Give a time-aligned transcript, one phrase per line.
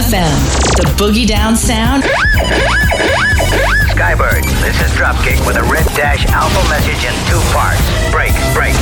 [0.00, 0.32] FM,
[0.76, 2.04] the boogie down sound.
[3.92, 7.82] Skybird, this is Dropkick with a red dash alpha message in two parts.
[8.10, 8.74] Break, break.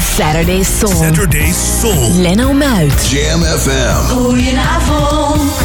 [0.00, 0.88] Saturday Soul.
[0.90, 2.10] Saturday Soul.
[2.22, 2.96] Leno Muit.
[3.10, 4.08] Jam FM.
[4.08, 5.56] Goedenavond.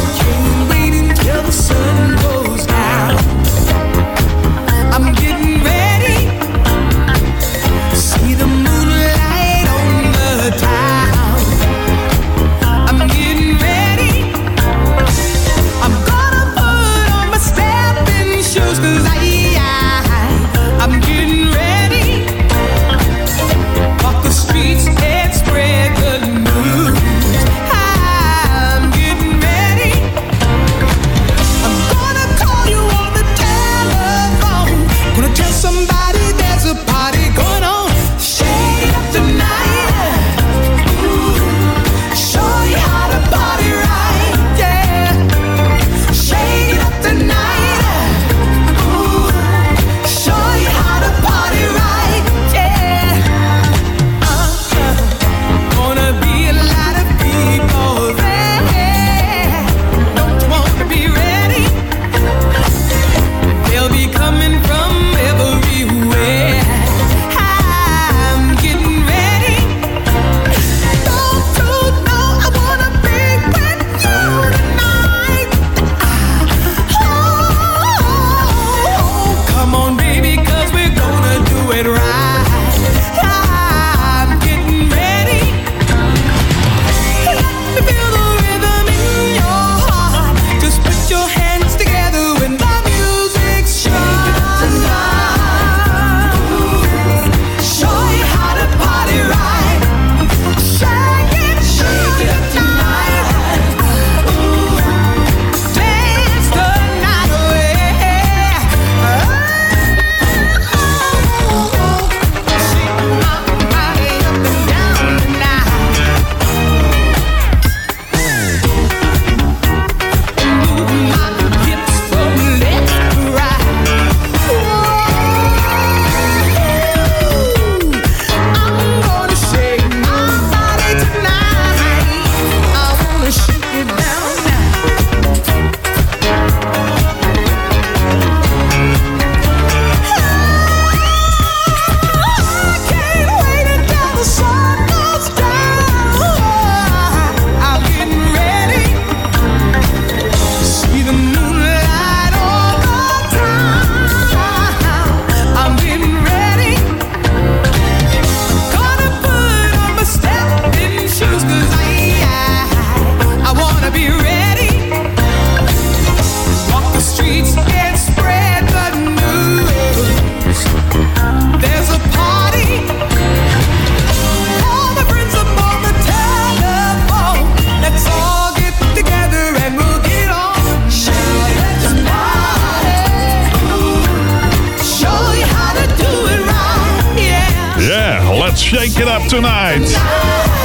[188.72, 190.00] Shake it up tonight.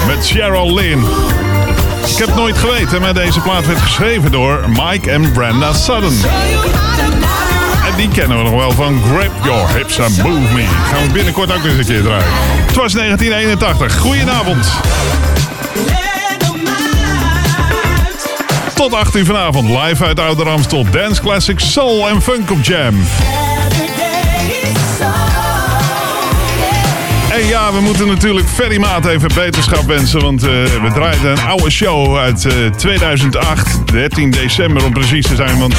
[0.07, 1.05] Met Cheryl Lynn.
[2.05, 6.13] Ik heb nooit geweten, maar deze plaat werd geschreven door Mike en Brenda Sutton.
[7.85, 10.65] En die kennen we nog wel van Grab Your Hips and Move Me.
[10.91, 12.25] Gaan we binnenkort ook eens een keer draaien.
[12.65, 13.97] Het was 1981.
[13.97, 14.67] Goedenavond.
[18.73, 19.69] Tot 8 uur vanavond.
[19.69, 20.85] Live uit Ouder Amstel.
[20.91, 22.95] Dance Classics, Soul en Funk op Jam.
[27.45, 30.21] Ja, we moeten natuurlijk Ferry Maat even beterschap wensen.
[30.21, 33.91] Want eh, we draaiden een oude show uit eh, 2008.
[33.91, 35.59] 13 december om precies te zijn.
[35.59, 35.75] Want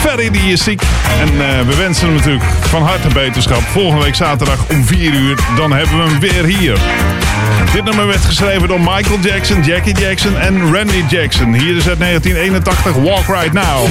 [0.00, 0.82] Ferry die is ziek.
[1.20, 3.62] En eh, we wensen hem natuurlijk van harte beterschap.
[3.62, 5.38] Volgende week zaterdag om 4 uur.
[5.56, 6.78] Dan hebben we hem weer hier.
[7.72, 11.54] Dit nummer werd geschreven door Michael Jackson, Jackie Jackson en Randy Jackson.
[11.54, 13.88] Hier is uit 1981 Walk Right Now.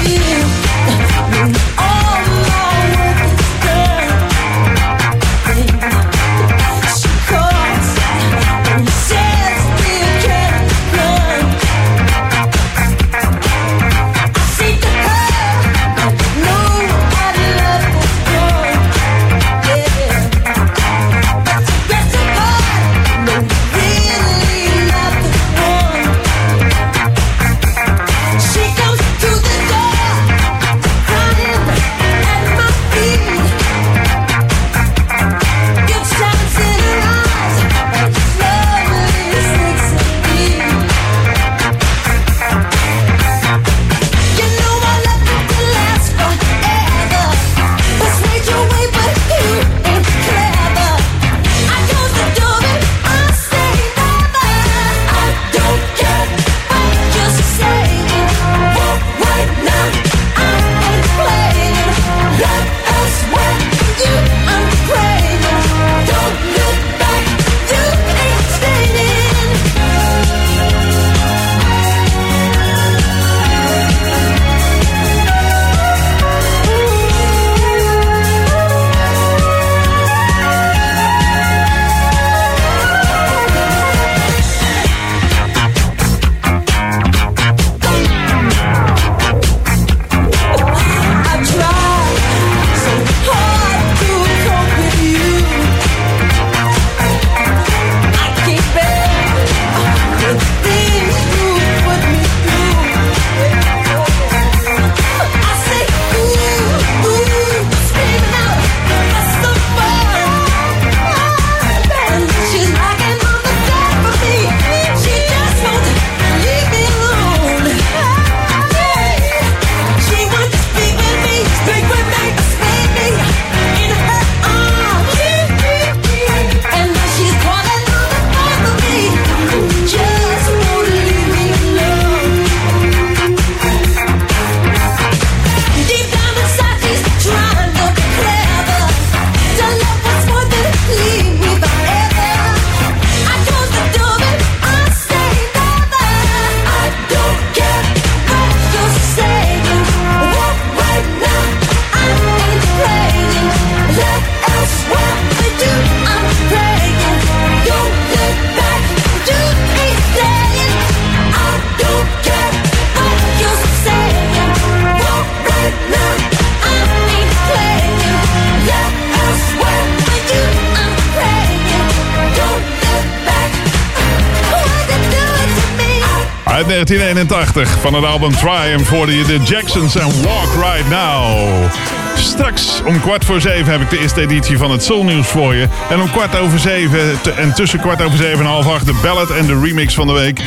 [176.86, 181.72] 1981 van het album Triumph hoorde de Jacksons en Walk Right Now.
[182.18, 185.56] Straks om kwart voor zeven heb ik de eerste editie van het Soul News voor
[185.56, 185.68] je.
[185.90, 187.00] En om kwart over zeven
[187.38, 190.14] en tussen kwart over zeven en half acht de ballad en de remix van de
[190.14, 190.42] week.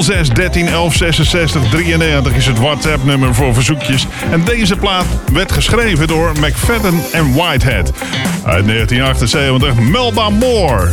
[0.00, 4.06] 06 13 11 66 93 is het WhatsApp nummer voor verzoekjes.
[4.30, 7.92] En deze plaat werd geschreven door McFadden en Whitehead.
[8.44, 10.90] Uit 1978 Melba Moore.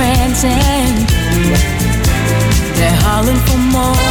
[0.00, 1.06] Everybody is prancing.
[2.76, 4.07] They're hollering for more.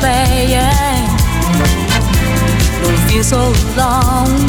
[0.00, 1.06] Playing,
[2.82, 4.46] don't feel so alone.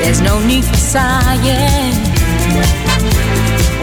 [0.00, 1.94] There's no need for sighing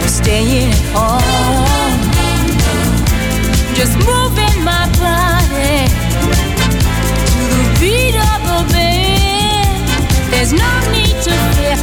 [0.00, 2.00] or staying home.
[3.74, 5.88] Just moving my body
[7.30, 9.88] to the beat of a band.
[10.30, 11.79] There's no need to fear.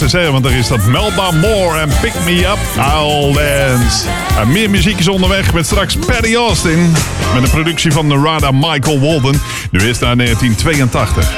[0.00, 4.08] Uit 1978 is dat Melba Moore en Pick Me Up, I'll Dance.
[4.38, 6.92] En meer muziek is onderweg met straks Patty Austin.
[7.34, 9.40] Met een productie van Narada Michael Walden.
[9.70, 11.30] Nu is naar 1982.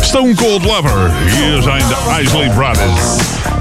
[0.00, 1.10] Stone Cold Lover.
[1.24, 3.57] Hier zijn de Isley Brothers.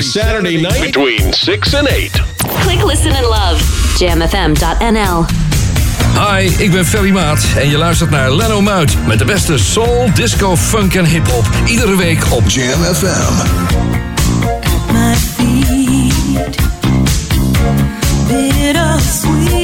[0.00, 2.10] Every Saturday night between 6 and 8.
[2.62, 3.60] Click, listen and love.
[3.98, 5.26] Jamfm.nl.
[6.14, 10.10] Hi, ik ben Ferry Maat en je luistert naar Leno Muit met de beste soul,
[10.14, 11.44] disco, funk en hip-hop.
[11.66, 13.32] Iedere week op Jam FM.
[14.92, 16.56] my feet.
[18.28, 19.59] Bittersweet song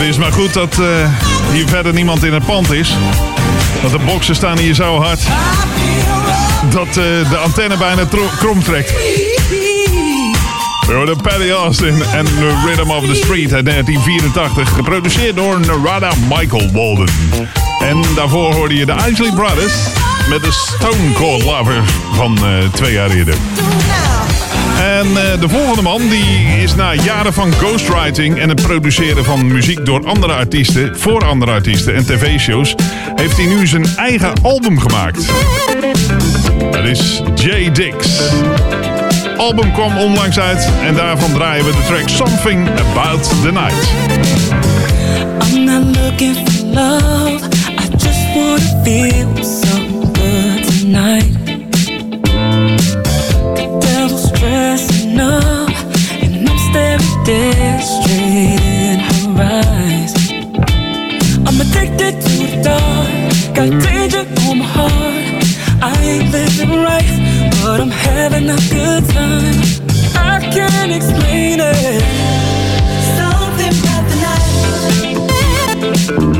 [0.00, 0.86] Het is maar goed dat eh,
[1.52, 2.96] hier verder niemand in het pand is.
[3.80, 5.20] Want de boksen staan hier zo hard
[6.70, 6.94] dat eh,
[7.30, 8.02] de antenne bijna
[8.38, 8.90] krom trekt.
[10.86, 14.68] We hoorden Patty Austin en The Rhythm of the Street uit 1984.
[14.68, 17.08] Geproduceerd door Narada Michael Walden.
[17.80, 19.74] En daarvoor hoorde je de Isley Brothers
[20.28, 21.82] met de Stone Cold Lover
[22.14, 23.34] van eh, twee jaar eerder.
[24.80, 29.46] En eh, de volgende man die is na jaren van ghostwriting en het produceren van
[29.46, 32.74] muziek door andere artiesten, voor andere artiesten en tv-shows,
[33.14, 35.26] heeft hij nu zijn eigen album gemaakt.
[36.70, 37.70] Dat is J.
[37.72, 38.20] Dix.
[39.36, 43.88] Album kwam onlangs uit en daarvan draaien we de track Something About the Night.
[45.54, 47.44] I'm not looking for love.
[47.78, 49.39] I just feel
[57.32, 60.14] I'm straight in her eyes.
[61.60, 63.54] addicted to the dark.
[63.54, 65.44] Got danger on my heart.
[65.80, 67.12] I ain't living right,
[67.62, 69.62] but I'm having a good time.
[70.16, 72.40] I can't explain it.
[76.06, 76.39] The night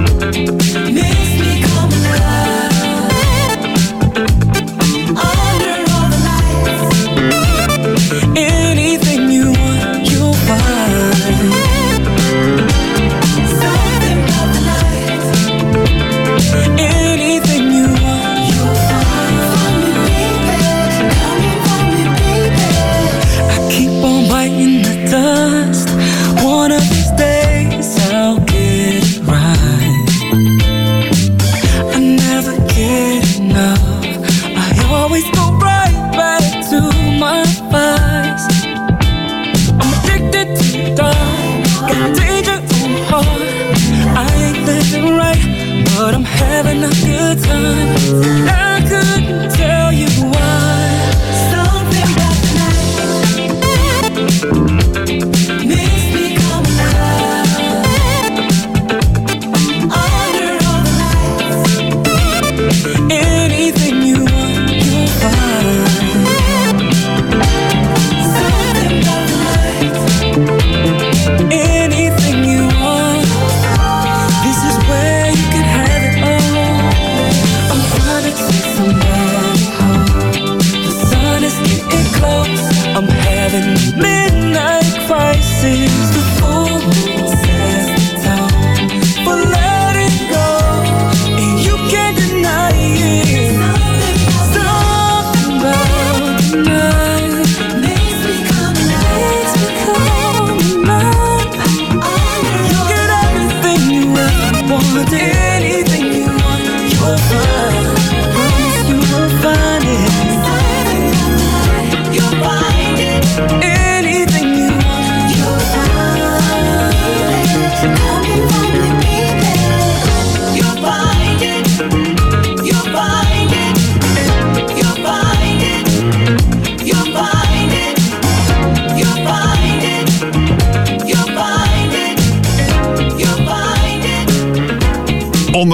[47.50, 47.99] a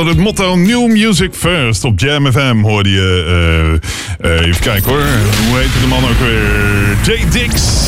[0.07, 3.81] Onder het motto New Music First op Jam FM hoorde je...
[4.21, 5.03] eh, eh, even kijken hoor.
[5.49, 6.97] Hoe heette de man ook weer?
[7.05, 7.83] Jay Dix.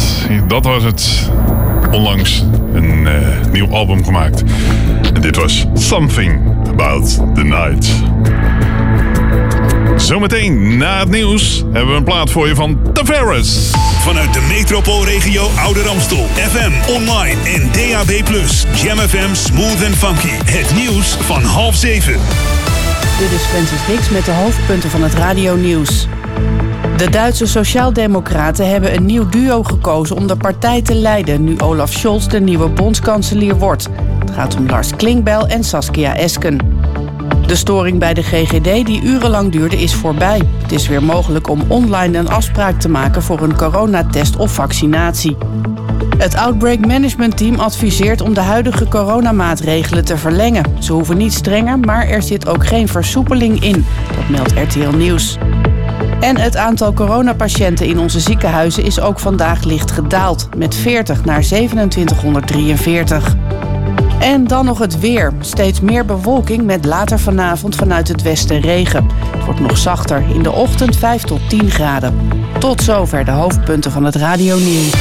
[0.49, 1.31] Dat was het.
[1.91, 4.43] Onlangs een eh, nieuw album gemaakt.
[5.15, 8.03] En dit was Something About the Night.
[9.99, 13.71] Zometeen na het nieuws hebben we een plaat voor je van Tavares.
[14.01, 16.27] Vanuit de metropoolregio Ouder Amstel.
[16.27, 18.11] FM, online en DAB+.
[18.75, 20.53] Jam FM Smooth and Funky.
[20.53, 22.13] Het nieuws van half zeven.
[23.19, 26.07] Dit is Francis Hicks met de hoofdpunten van het radionieuws.
[26.97, 31.93] De Duitse Sociaaldemocraten hebben een nieuw duo gekozen om de partij te leiden nu Olaf
[31.93, 33.89] Scholz de nieuwe bondskanselier wordt.
[34.19, 36.78] Het gaat om Lars Klinkbel en Saskia Esken.
[37.49, 40.43] De storing bij de GGD die urenlang duurde is voorbij.
[40.63, 45.37] Het is weer mogelijk om online een afspraak te maken voor een coronatest of vaccinatie.
[46.19, 50.65] Het Outbreak Management Team adviseert om de huidige coronamaatregelen te verlengen.
[50.79, 53.87] Ze hoeven niet strenger, maar er zit ook geen versoepeling in.
[54.17, 55.39] Dat meldt RTL Nieuws.
[56.21, 60.49] En het aantal coronapatiënten in onze ziekenhuizen is ook vandaag licht gedaald.
[60.57, 63.37] Met 40 naar 2743.
[64.21, 65.33] En dan nog het weer.
[65.41, 69.07] Steeds meer bewolking met later vanavond vanuit het westen regen.
[69.37, 70.23] Het wordt nog zachter.
[70.35, 72.15] In de ochtend 5 tot 10 graden.
[72.59, 74.93] Tot zover de hoofdpunten van het radionieuws.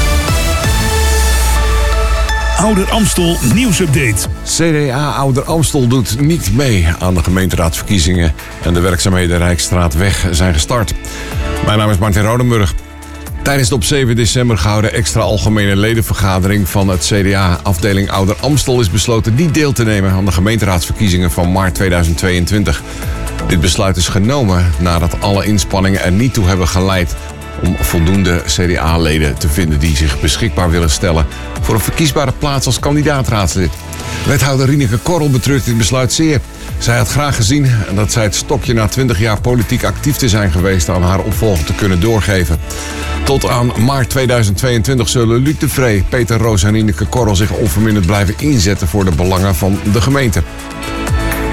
[2.58, 4.27] Ouder Amstel nieuwsupdate.
[4.43, 10.93] CDA Ouder Amstel doet niet mee aan de gemeenteraadsverkiezingen en de werkzaamheden Rijksstraatweg zijn gestart.
[11.65, 12.73] Mijn naam is Martin Rodenburg.
[13.48, 18.80] Tijdens de op 7 december gehouden extra algemene ledenvergadering van het CDA afdeling Ouder Amstel
[18.80, 22.84] is besloten niet deel te nemen aan de gemeenteraadsverkiezingen van maart 2022.
[23.48, 27.16] Dit besluit is genomen nadat alle inspanningen er niet toe hebben geleid
[27.64, 31.26] om voldoende CDA-leden te vinden die zich beschikbaar willen stellen
[31.62, 33.72] voor een verkiesbare plaats als kandidaatraadslid.
[34.26, 36.40] Wethouder Rieneke Korrel betreurt dit besluit zeer.
[36.78, 40.52] Zij had graag gezien dat zij het stokje na 20 jaar politiek actief te zijn
[40.52, 42.60] geweest aan haar opvolger te kunnen doorgeven.
[43.28, 48.06] Tot aan maart 2022 zullen Luc de Vree, Peter Roos en Rieneke Korrel zich onverminderd
[48.06, 50.44] blijven inzetten voor de belangen van de gemeente.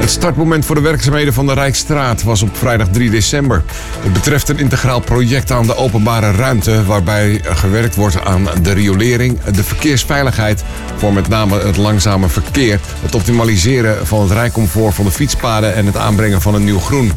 [0.04, 3.62] Het startmoment voor de werkzaamheden van de Rijksstraat was op vrijdag 3 december.
[4.00, 6.84] Het betreft een integraal project aan de openbare ruimte...
[6.84, 10.64] waarbij gewerkt wordt aan de riolering, de verkeersveiligheid...
[10.96, 12.80] voor met name het langzame verkeer...
[13.02, 15.74] het optimaliseren van het rijcomfort van de fietspaden...
[15.74, 17.12] en het aanbrengen van een nieuw groen.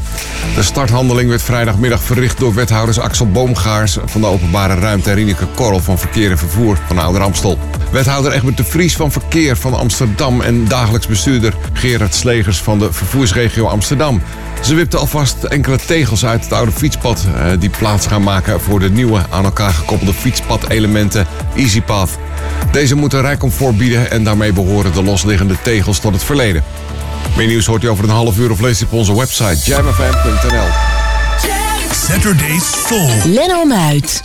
[0.56, 3.98] De starthandeling werd vrijdagmiddag verricht door wethouders Axel Boomgaars...
[4.06, 7.60] van de openbare ruimte en Rieneke Korrel van Verkeer en Vervoer van Ouder Amstel.
[7.92, 10.42] Wethouder Egbert de Vries van Verkeer van Amsterdam...
[10.42, 14.22] en dagelijks bestuurder Gerard Slegers van de vervoersregio Amsterdam.
[14.62, 17.26] Ze wipten alvast enkele tegels uit het oude fietspad...
[17.36, 22.10] eh, die plaats gaan maken voor de nieuwe aan elkaar gekoppelde fietspadelementen EasyPath.
[22.72, 26.64] Deze moeten rijcomfort bieden en daarmee behoren de losliggende tegels tot het verleden.
[27.38, 30.68] Meer nieuws hoort u over een half uur of leest u op onze website jamfm.nl.
[31.92, 33.10] Saturday Soul.
[33.26, 34.22] Leno Muit.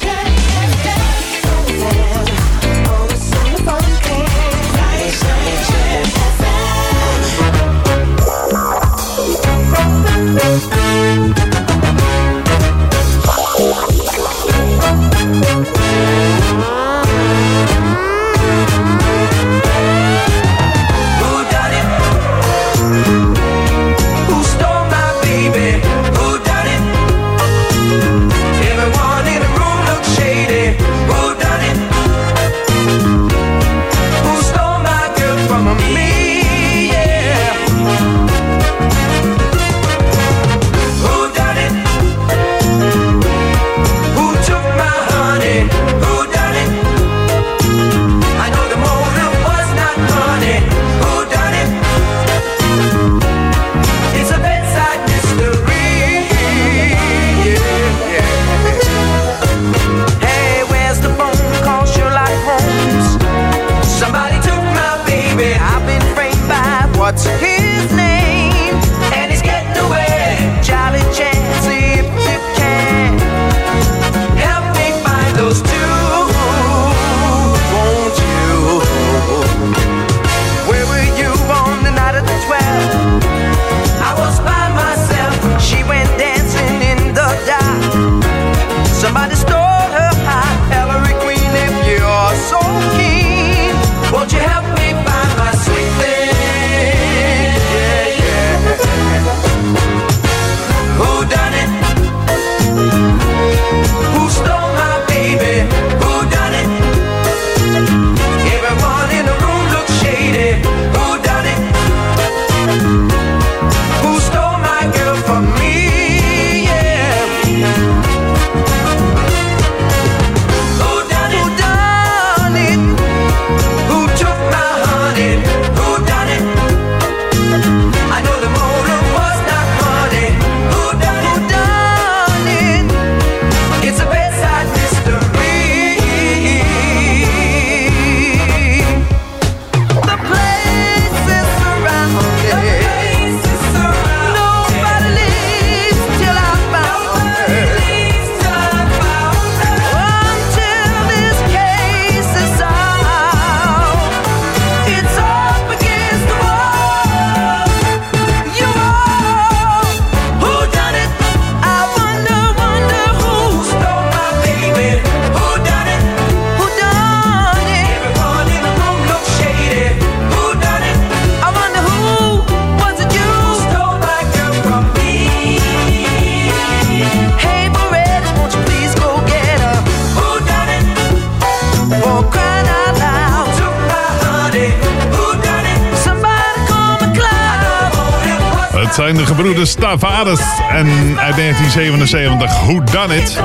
[188.92, 190.87] Het zijn de gebroeders Tavares en
[191.18, 193.40] uit 1977 Who Done It.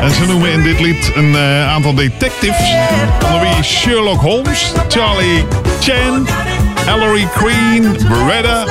[0.00, 2.74] En ze noemen in dit lied een eh, aantal detectives.
[3.24, 5.44] Onder wie Sherlock Holmes, Charlie
[5.80, 6.26] Chan,
[6.86, 8.64] Ellery Queen, Beretta,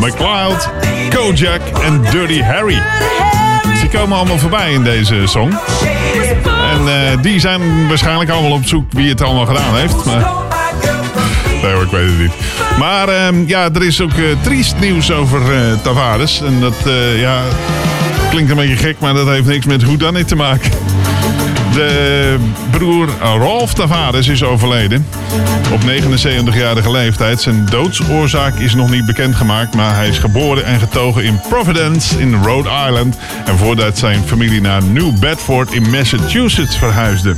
[0.00, 0.68] McCloud,
[1.14, 2.82] Kojak en Dirty Harry.
[3.80, 5.52] Ze komen allemaal voorbij in deze song.
[6.72, 10.04] En eh, die zijn waarschijnlijk allemaal op zoek wie het allemaal gedaan heeft.
[10.04, 10.41] Maar
[11.62, 12.32] Nee ik weet het niet.
[12.78, 16.42] Maar ehm, ja, er is ook eh, triest nieuws over eh, Tavares.
[16.42, 17.42] En dat eh, ja,
[18.30, 20.70] klinkt een beetje gek, maar dat heeft niks met hoe dan niet te maken.
[21.74, 22.36] De
[22.70, 25.06] broer Rolf Tavares is overleden.
[25.72, 27.40] Op 79-jarige leeftijd.
[27.40, 29.74] Zijn doodsoorzaak is nog niet bekendgemaakt.
[29.74, 33.16] Maar hij is geboren en getogen in Providence in Rhode Island.
[33.44, 37.34] En voordat zijn familie naar New Bedford in Massachusetts verhuisde.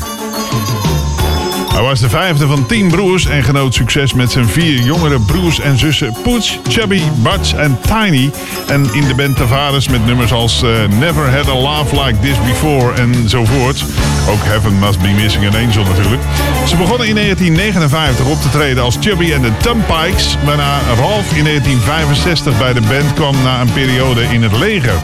[1.74, 5.60] Hij was de vijfde van tien broers en genoot succes met zijn vier jongere broers
[5.60, 8.30] en zussen Pooch, Chubby, Butch en Tiny.
[8.66, 12.36] En in de band Tavares met nummers als eh, Never Had a Laugh Like This
[12.46, 13.84] Before enzovoort.
[14.28, 16.22] Ook Heaven Must Be Missing an Angel natuurlijk.
[16.66, 21.44] Ze begonnen in 1959 op te treden als Chubby en de Tumpikes, waarna Ralph in
[21.44, 25.02] 1965 bij de band kwam na een periode in het leger.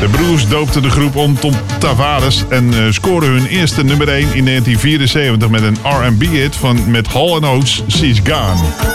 [0.00, 4.18] De broers doopten de groep om tot Tavares en eh, scoorden hun eerste nummer 1
[4.18, 8.94] in 1974 met een R&B-hit van met Hall Oates, She's Gone.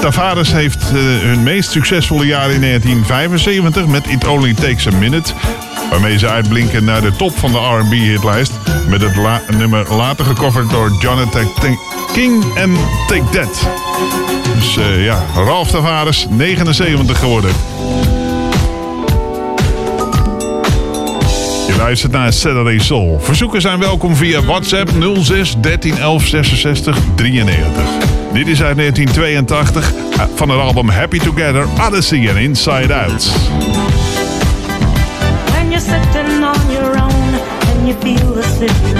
[0.00, 5.32] Tavares heeft eh, hun meest succesvolle jaar in 1975 met It Only Takes a Minute.
[5.90, 8.52] Waarmee ze uitblinken naar de top van de R&B-hitlijst.
[8.88, 11.52] Met het nummer later gecoverd door Jonathan
[12.12, 13.68] King en Take That.
[14.54, 17.52] Dus eh, ja, Ralph Tavares, 79 geworden.
[21.84, 23.18] Luistert naar Saturday Soul.
[23.20, 27.84] Verzoeken zijn welkom via WhatsApp 06 13 11 66 93.
[28.32, 33.30] Dit is uit 1982 eh, van het album Happy Together, Odyssey en Inside Out.
[35.50, 37.34] When you're sitting on your own
[37.68, 38.93] and you feel the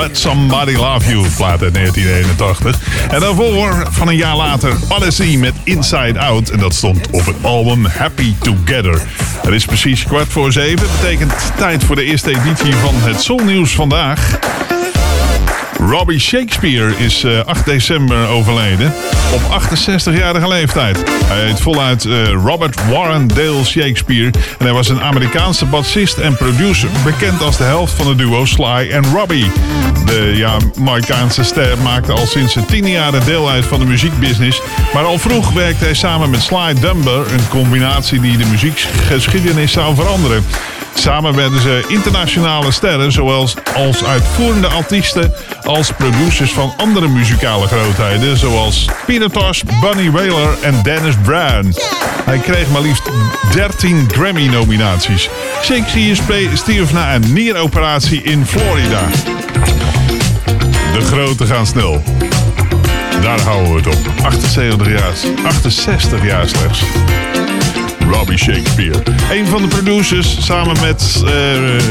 [0.00, 2.78] Let Somebody Love You, plaat uit 1981.
[3.10, 6.50] En daarvoor, van een jaar later, Odyssey met Inside Out.
[6.50, 9.02] En dat stond op het album Happy Together.
[9.42, 10.86] Het is precies kwart voor zeven.
[11.00, 14.38] betekent tijd voor de eerste editie van het Zonnieuws vandaag.
[15.90, 18.92] Robbie Shakespeare is eh, 8 december overleden.
[19.32, 21.02] Op 68-jarige leeftijd.
[21.24, 24.30] Hij heet voluit eh, Robert Warren Dale Shakespeare.
[24.58, 26.88] En hij was een Amerikaanse bassist en producer.
[27.04, 29.50] Bekend als de helft van het duo Sly en Robbie.
[30.06, 34.62] De ja, Marokkaanse ster maakte al sinds zijn tiende jaren deel uit van de muziekbusiness.
[34.92, 37.32] Maar al vroeg werkte hij samen met Sly Dunbar.
[37.32, 40.44] Een combinatie die de muziekgeschiedenis zou veranderen.
[40.94, 45.32] Samen werden ze internationale sterren, zoals als uitvoerende artiesten
[45.64, 49.30] als producers van andere muzikale grootheden, zoals Peter
[49.80, 51.74] Bunny Wailer en Dennis Brown.
[52.24, 53.10] Hij kreeg maar liefst
[53.52, 55.28] 13 Grammy-nominaties.
[55.62, 59.02] Shakespeare spe- stierf na een nieroperatie in Florida.
[60.92, 62.02] De grote gaan snel.
[63.22, 64.24] Daar houden we het op.
[64.24, 65.12] 78 jaar,
[65.46, 66.82] 68 jaar slechts.
[68.12, 69.02] Robbie Shakespeare.
[69.30, 71.32] Een van de producers samen met eh,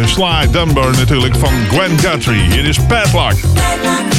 [0.06, 2.52] Sly Dunbar natuurlijk van Gwen Guthrie.
[2.52, 4.19] Hier is Padlock.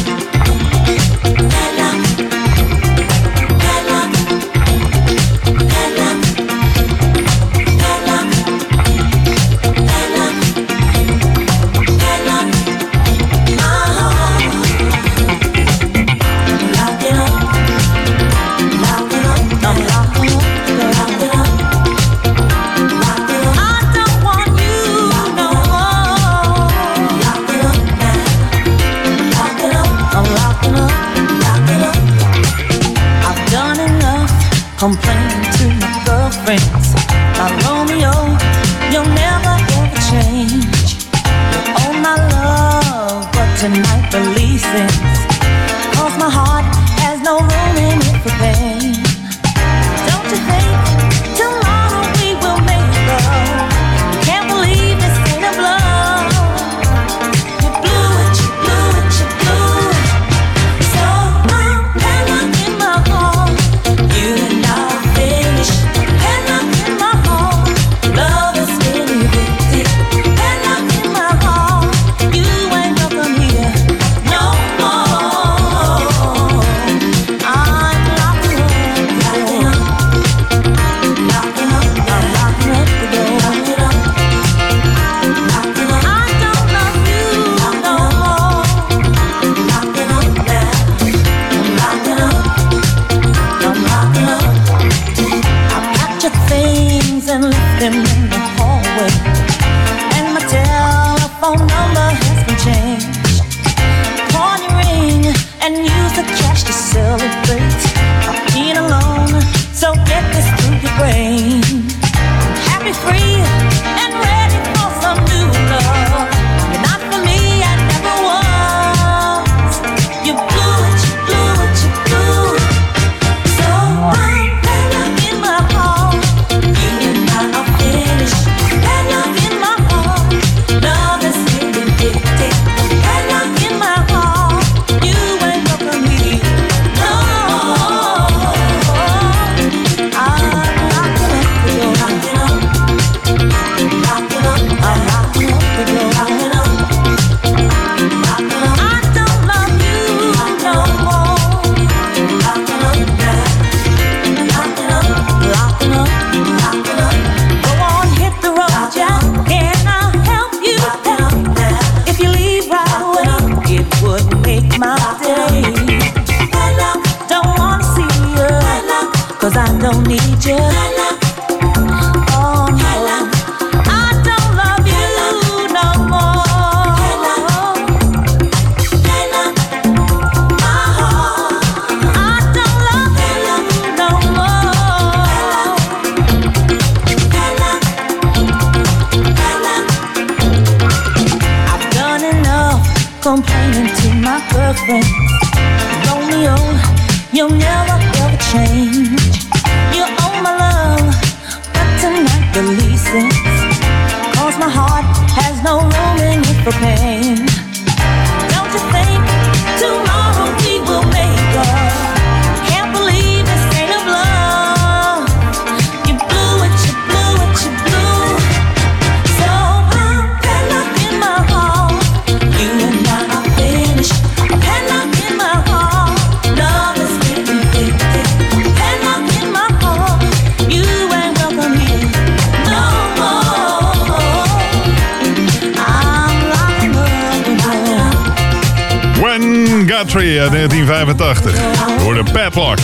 [240.58, 241.98] Uit 1985.
[241.98, 242.78] Door de Padlock.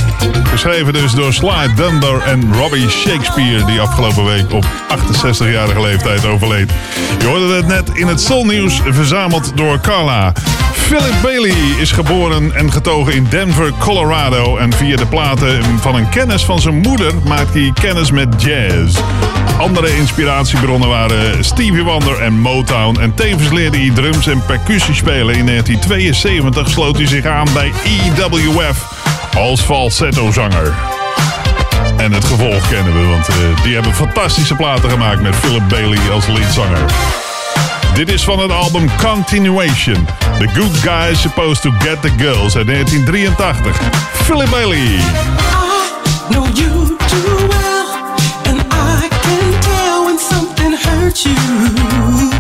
[0.45, 3.65] Geschreven dus door Sly Dunbar en Robbie Shakespeare...
[3.65, 6.71] die afgelopen week op 68-jarige leeftijd overleed.
[7.19, 10.33] Je hoorde het net in het Soul-nieuws verzameld door Carla.
[10.87, 14.57] Philip Bailey is geboren en getogen in Denver, Colorado.
[14.57, 18.99] En via de platen van een kennis van zijn moeder maakt hij kennis met jazz.
[19.59, 23.01] Andere inspiratiebronnen waren Stevie Wonder en Motown.
[23.01, 25.35] En tevens leerde hij drums en percussie spelen.
[25.35, 28.85] In 1972 sloot hij zich aan bij EWF
[29.35, 30.75] als falsetto-zanger.
[31.97, 36.11] En het gevolg kennen we, want eh, die hebben fantastische platen gemaakt met Philip Bailey
[36.11, 36.85] als leadzanger.
[37.97, 40.07] Dit is van het album Continuation.
[40.39, 43.77] The Good Guy Supposed to Get the Girls uit 1983.
[44.25, 45.01] Philip Bailey.
[46.55, 49.09] you too well, and I
[49.61, 52.36] tell when something hurts you.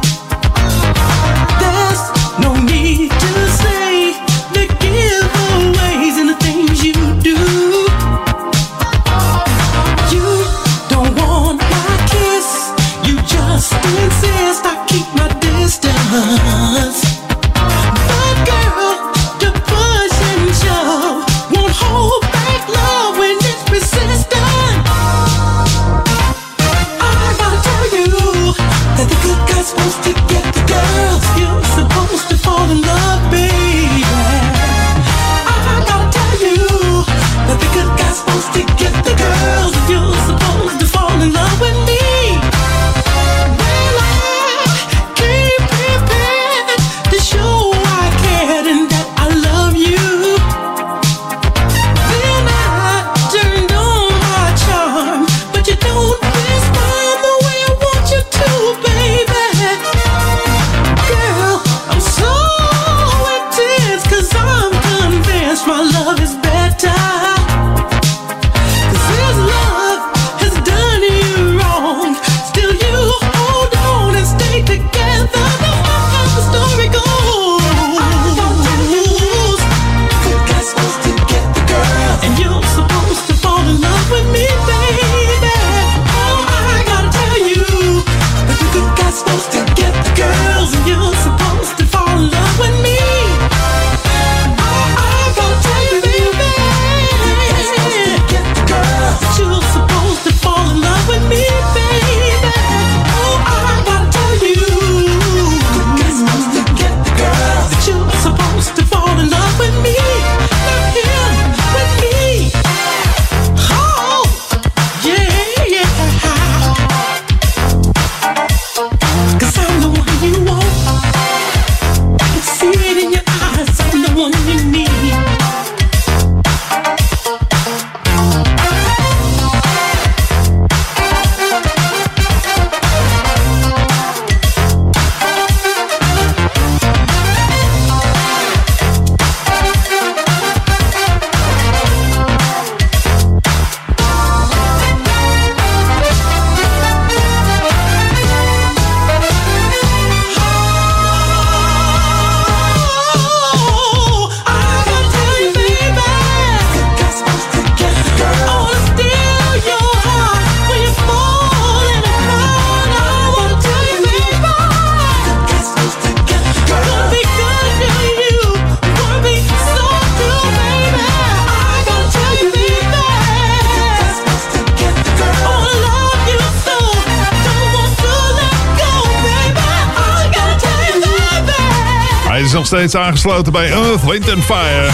[182.66, 184.90] Steeds aangesloten bij Earth, Wind and Fire.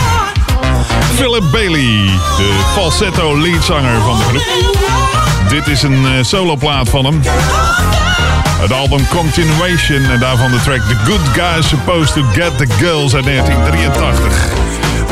[1.14, 4.76] Philip Bailey, de falsetto leadzanger van de groep.
[5.48, 7.20] Dit is een eh, soloplaat van hem.
[8.60, 13.14] Het album Continuation en daarvan de track The Good Guys Supposed to Get the Girls
[13.14, 14.48] uit 1983.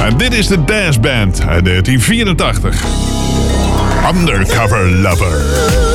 [0.05, 2.85] En dit is de Dance Band uit 1984.
[4.15, 5.90] Undercover Lover.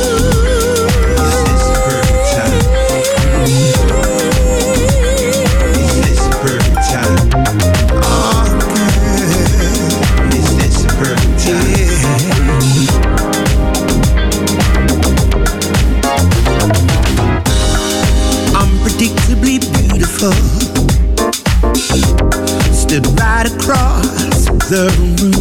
[24.76, 25.32] The room.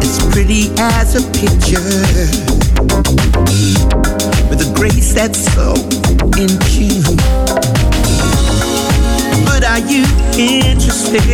[0.00, 1.82] As pretty as a picture.
[4.48, 5.74] With a grace that's so
[6.38, 7.16] in tune.
[9.44, 10.04] But are you
[10.38, 11.26] interested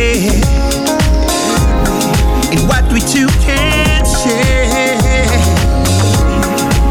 [2.49, 4.97] in what we two can share?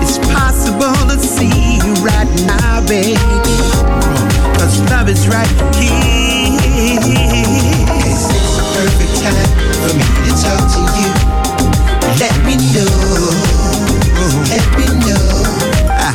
[0.02, 3.16] It's possible to see you right now, baby.
[4.54, 5.69] Cause love is right
[9.20, 9.50] time
[9.80, 11.10] for me to talk to you.
[12.18, 12.90] Let me know.
[14.48, 15.26] Let me know.
[15.88, 16.10] I,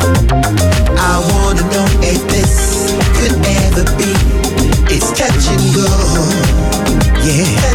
[0.97, 4.11] I wanna know if this could ever be.
[4.93, 5.15] It's.
[7.25, 7.65] Yeah,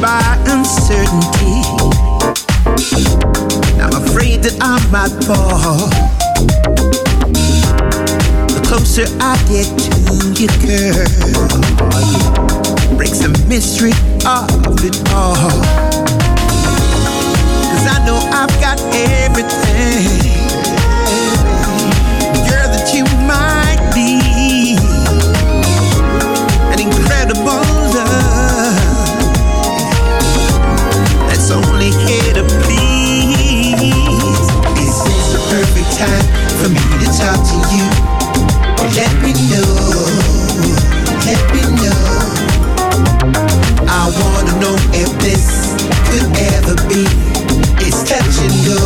[0.00, 1.62] by uncertainty.
[3.78, 6.29] I'm afraid that I fall.
[8.70, 9.90] Closer I get to
[10.38, 10.94] you, girl,
[12.96, 13.90] breaks the mystery
[14.22, 15.34] of it all.
[17.66, 20.06] Cause I know I've got everything,
[22.46, 24.78] girl, that you might need.
[26.70, 28.78] An incredible love
[31.26, 33.90] that's only here to please.
[34.78, 36.22] This is the perfect time
[36.62, 38.19] for me to talk to you?
[38.80, 39.74] Let me know.
[41.26, 42.00] Let me know.
[43.86, 45.76] I wanna know if this
[46.08, 47.04] could ever be.
[47.84, 48.80] It's touch and go.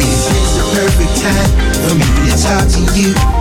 [0.00, 1.50] Is this the perfect time
[1.84, 3.35] for me to talk to you?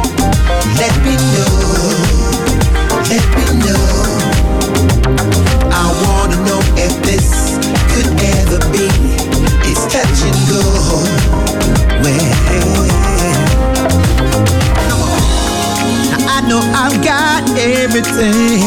[16.55, 18.59] Know I've got everything,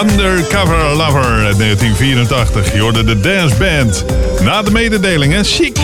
[0.00, 2.74] Undercover Lover uit 1984.
[2.74, 4.04] Je hoorde de Dance Band.
[4.42, 5.79] Na de mededelingen, chic.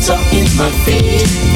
[0.00, 1.49] My brains are in my feet.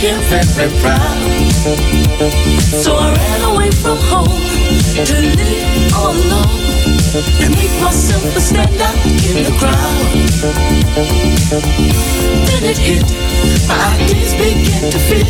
[0.00, 0.20] Make him
[0.54, 1.18] very proud.
[2.82, 4.42] So I ran away from home
[4.94, 6.68] to live all alone
[7.42, 10.08] and make myself a stand out in the crowd.
[12.46, 13.06] Then it hit,
[13.66, 15.26] my ideas began to fit.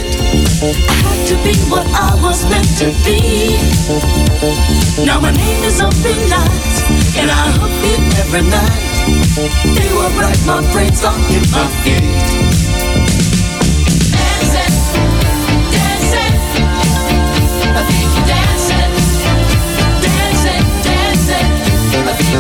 [0.89, 3.57] I had to be what I was meant to be.
[5.07, 8.85] Now my name is up in lights, and I hook it every night.
[9.65, 12.68] They were bright, my brains are in my feet.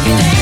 [0.06, 0.37] My feet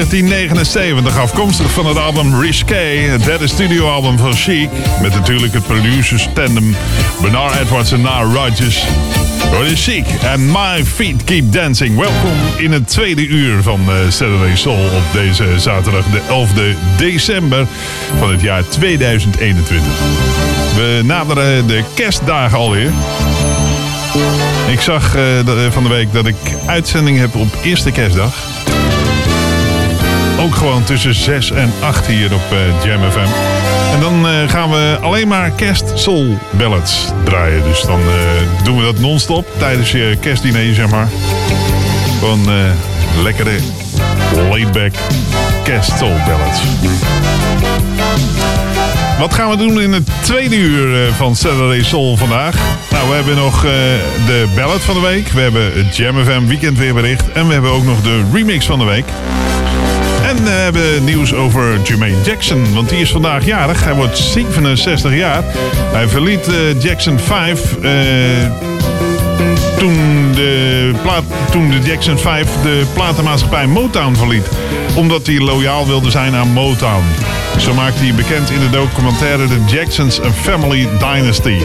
[0.00, 4.68] 1979, afkomstig van het album Risqué, het derde studioalbum van Chic.
[5.02, 6.76] Met natuurlijk het producers tandem
[7.20, 8.84] Bernard Edwards en Nile Rodgers.
[9.52, 11.98] Hoor je Chic en My Feet Keep Dancing.
[11.98, 17.66] Welkom in het tweede uur van eh, Saturday Soul op deze zaterdag de 11e december
[18.18, 19.92] van het jaar 2021.
[20.74, 22.92] We naderen de kerstdagen alweer.
[24.70, 25.22] Ik zag eh,
[25.70, 26.36] van de week dat ik
[26.66, 28.49] uitzending heb op eerste kerstdag.
[30.40, 33.28] Ook gewoon tussen 6 en 8 hier op eh, Jam FM.
[33.94, 37.62] En dan eh, gaan we alleen maar kerst soul ballads draaien.
[37.62, 41.08] Dus dan eh, doen we dat non-stop tijdens je kerstdiner, zeg maar.
[42.18, 42.48] Gewoon
[43.22, 43.58] lekkere
[44.48, 44.92] laid-back
[45.64, 46.60] kerst soul ballads.
[49.18, 52.56] Wat gaan we doen in het tweede uur van Saturday Soul vandaag?
[52.90, 53.62] Nou, we hebben nog
[54.26, 55.28] de ballad van de week.
[55.28, 57.32] We hebben het Jam FM weekend weerbericht.
[57.32, 59.06] En we hebben ook nog de remix van de week.
[60.30, 62.74] En we hebben nieuws over Jermaine Jackson.
[62.74, 63.84] Want die is vandaag jarig.
[63.84, 65.42] Hij wordt 67 jaar.
[65.92, 67.90] Hij verliet eh, Jackson 5 eh,
[69.78, 70.92] toen, de
[71.52, 74.48] de Jackson 5 de platenmaatschappij Motown verliet.
[74.96, 77.04] Omdat hij loyaal wilde zijn aan Motown.
[77.58, 81.56] Zo maakte hij bekend in de documentaire The Jacksons A Family Dynasty.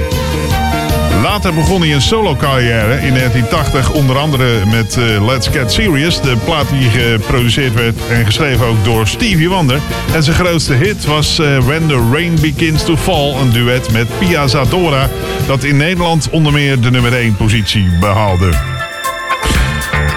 [1.26, 6.22] Later begon hij een solo-carrière in 1980, onder andere met eh, Let's Get Serious.
[6.22, 9.80] De plaat die geproduceerd werd en geschreven ook door Stevie Wonder.
[10.14, 14.08] En zijn grootste hit was eh, When the Rain Begins to Fall, een duet met
[14.20, 15.10] Pia Zadora,
[15.48, 18.50] dat in Nederland onder meer de nummer 1 positie behaalde.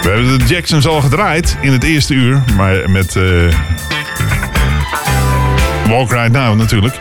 [0.02, 3.22] We hebben de Jacksons al gedraaid in het eerste uur, maar met eh,
[5.88, 7.00] Walk Right Now natuurlijk.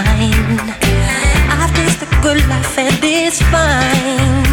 [0.00, 4.52] I've tasted the good life and it's fine.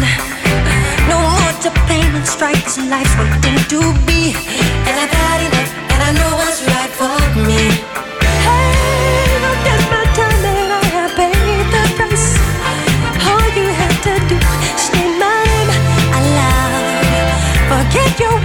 [1.06, 2.64] No more to pain and strife.
[2.64, 4.34] This life's waiting to be.
[4.90, 7.14] And I've had enough, and I know what's right for
[7.46, 7.62] me.
[8.42, 9.38] Hey,
[9.86, 12.28] my time and I have paid the price.
[13.30, 14.38] All you have to do
[14.74, 16.26] is say my name.
[17.70, 18.36] Forget your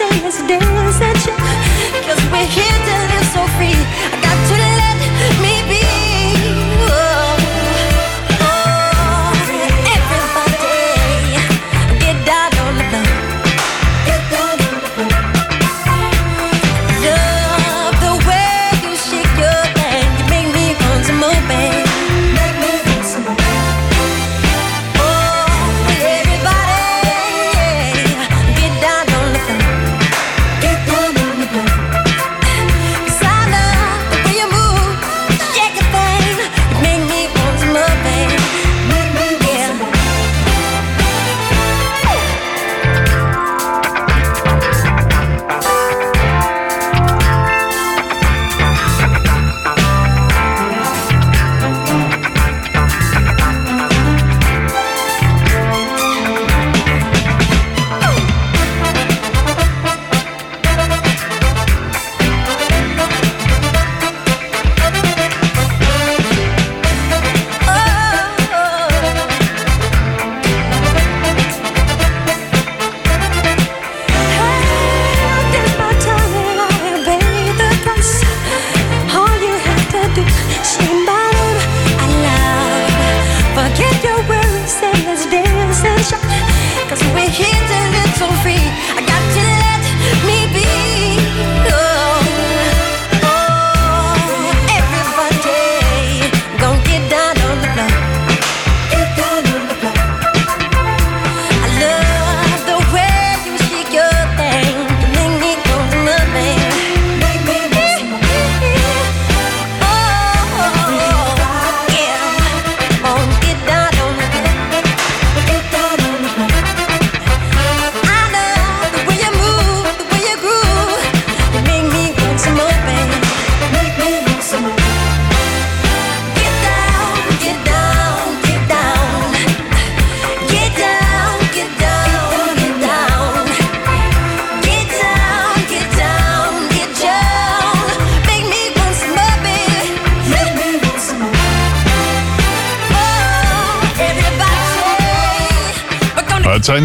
[0.00, 0.87] and let's dance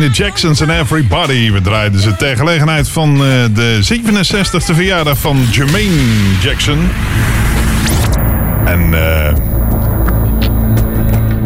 [0.04, 1.52] The Jacksons en Everybody.
[1.52, 3.22] We draaiden ze ter gelegenheid van eh,
[3.54, 6.02] de 67e verjaardag van Jermaine
[6.42, 6.80] Jackson.
[8.66, 8.94] En...
[8.94, 9.34] Eh,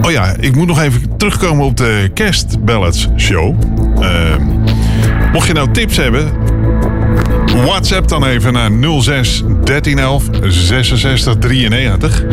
[0.02, 3.56] oh ja, ik moet nog even terugkomen op de kerstballads show.
[4.02, 4.36] Eh,
[5.32, 6.32] mocht je nou tips hebben,
[7.46, 12.24] WhatsApp dan even naar 06 1311 6693.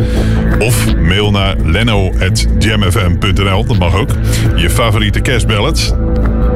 [0.59, 4.09] Of mail naar leno.jamfm.nl, dat mag ook.
[4.55, 5.93] Je favoriete kerstballads.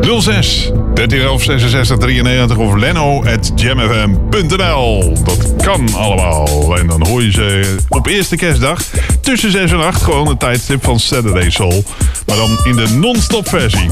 [0.01, 5.13] 06 1311 66 of Leno at jamfm.nl.
[5.23, 6.77] Dat kan allemaal.
[6.77, 8.81] En dan hoor je ze op eerste kerstdag
[9.21, 11.83] tussen 6 en 8 gewoon een tijdstip van Saturday Soul.
[12.25, 13.89] Maar dan in de non-stop versie.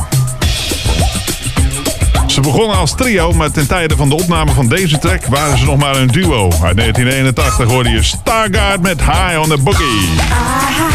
[2.27, 5.65] Ze begonnen als trio, maar ten tijde van de opname van deze track waren ze
[5.65, 6.43] nog maar een duo.
[6.43, 10.09] Uit 1981 hoorde je Stargard met High on the Boogie.
[10.29, 10.86] Ah,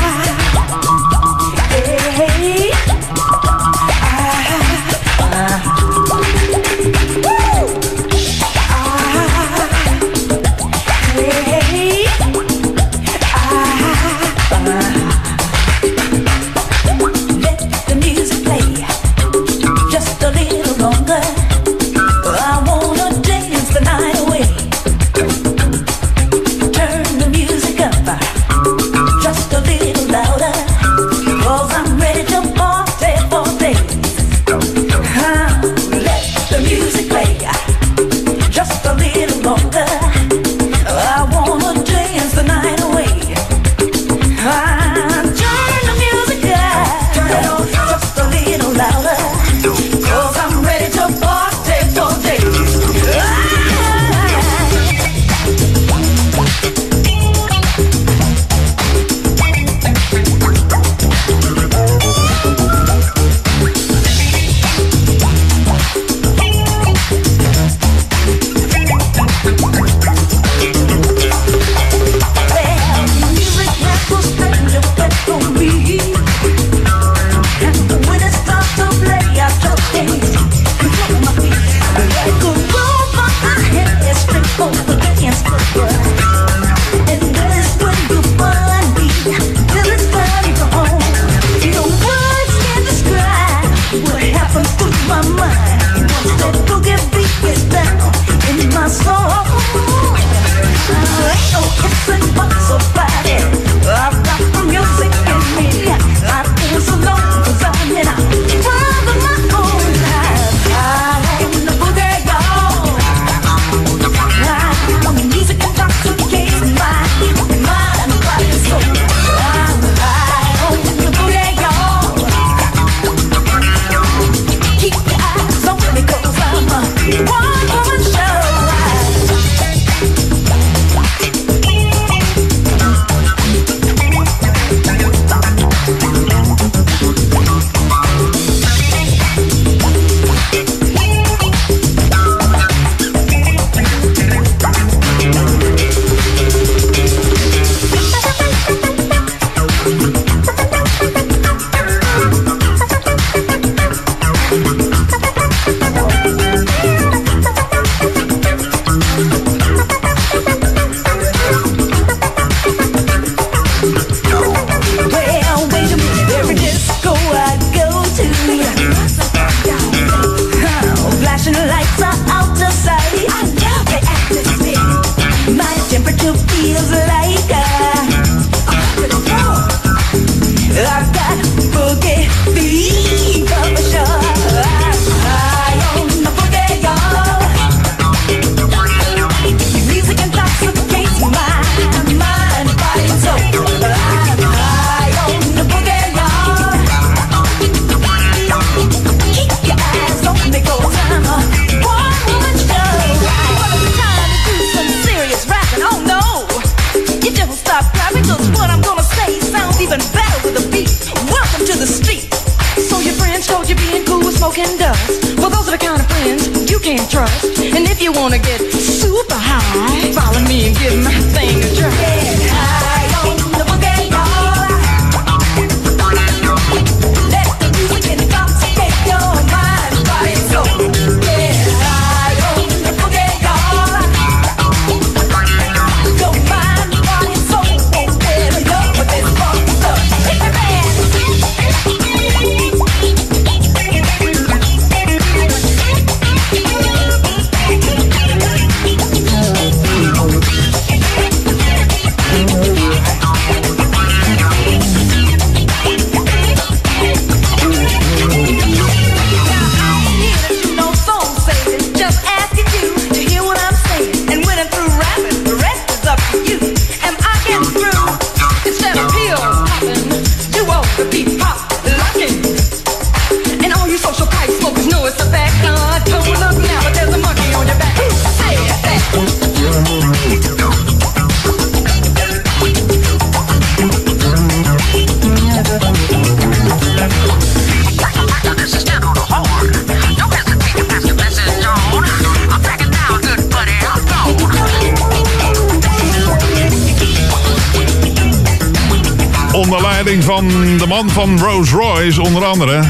[301.73, 302.83] Royce, onder andere.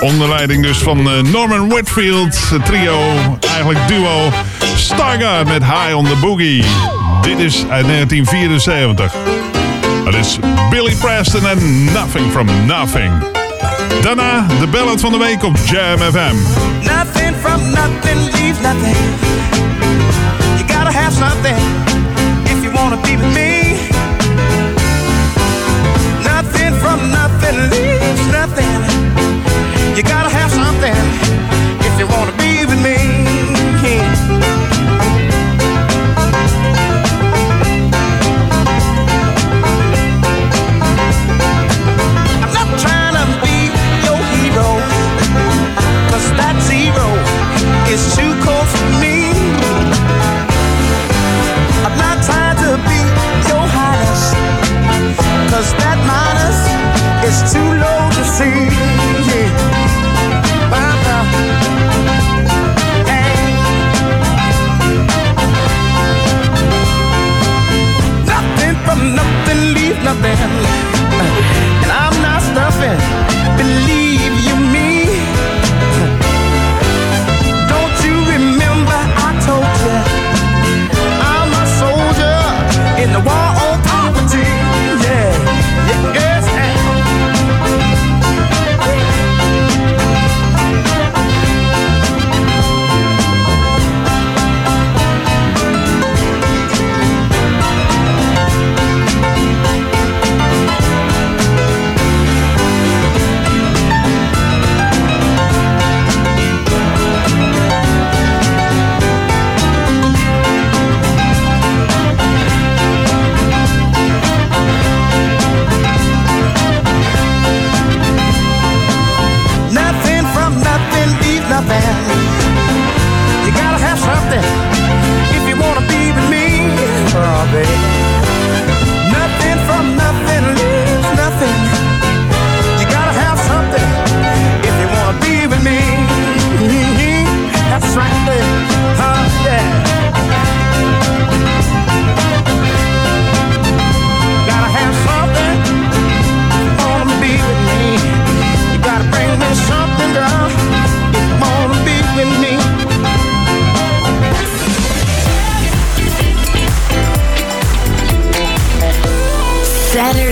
[0.00, 3.00] Onder leiding dus van eh, Norman Whitfield, het trio,
[3.54, 4.30] eigenlijk duo
[4.76, 6.64] Stargard met High on the Boogie.
[7.22, 9.12] Dit is uit 1974.
[10.04, 10.38] Dat is
[10.70, 13.12] Billy Preston en Nothing from Nothing.
[14.02, 16.34] Daarna de ballad van de week op Jam FM.
[16.82, 18.96] Nothing from nothing leaves nothing.
[20.56, 21.56] You gotta have something
[22.44, 23.69] if you wanna be with me.
[26.90, 28.78] From nothing leaves nothing.
[29.96, 30.98] You gotta have something
[31.86, 32.98] if you wanna be with me.
[42.44, 43.58] I'm not trying to be
[44.06, 44.68] your hero.
[46.10, 47.06] Cause that zero
[47.94, 49.16] is too cold for me.
[51.86, 53.00] I'm not trying to be
[53.48, 53.64] your
[55.78, 55.99] that
[57.30, 58.58] is too low to see.
[68.32, 70.38] Nothing from nothing, leave nothing.
[71.82, 72.98] And I'm not stuffing.
[73.58, 73.99] Believe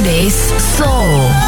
[0.09, 1.48] Saturday's Soul.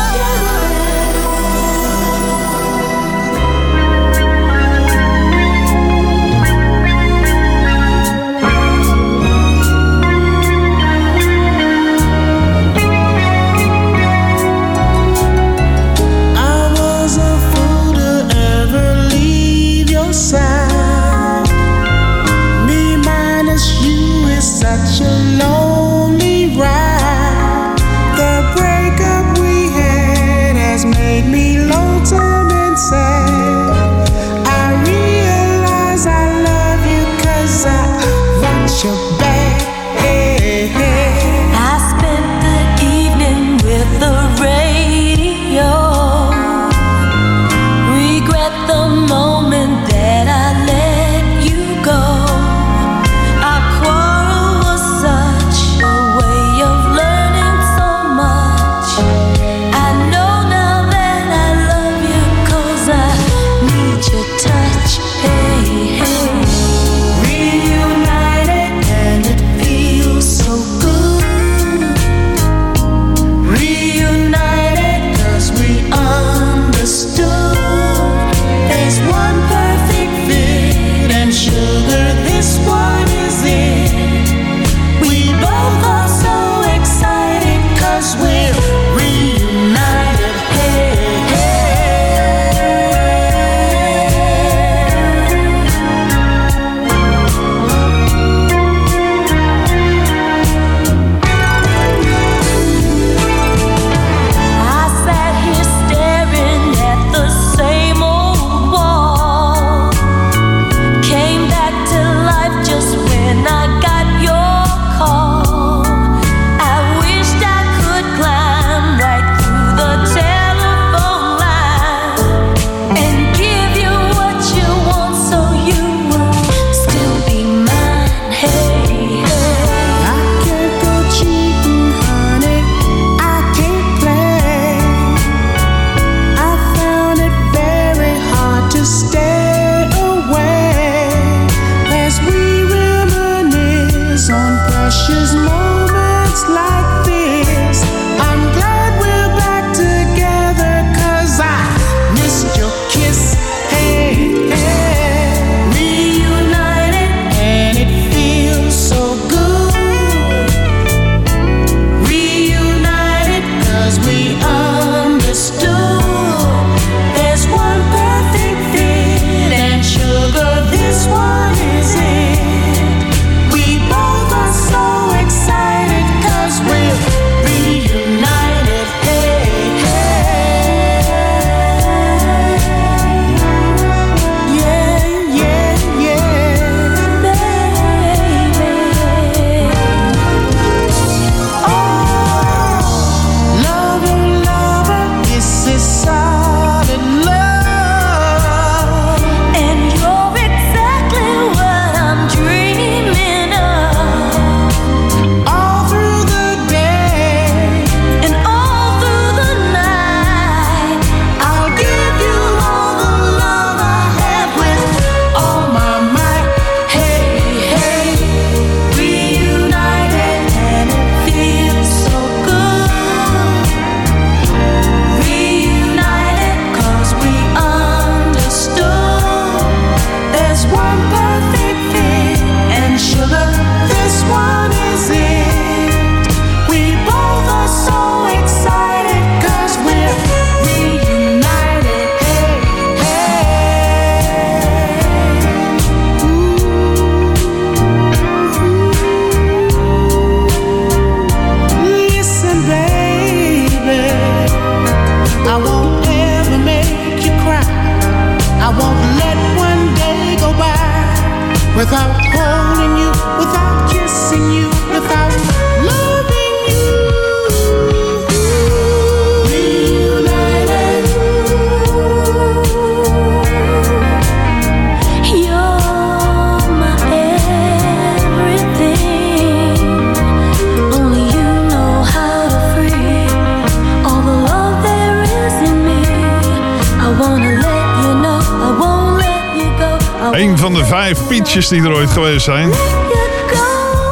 [291.51, 292.71] Die er ooit geweest zijn.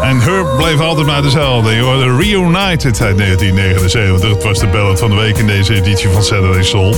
[0.02, 1.74] En Herb bleef altijd maar dezelfde.
[1.74, 4.30] Je hoorde Reunited uit 1979.
[4.30, 6.94] Het was de ballad van de week in deze editie van Saturday Soul.